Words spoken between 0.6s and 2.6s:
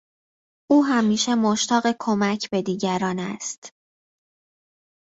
او همیشه مشتاق کمک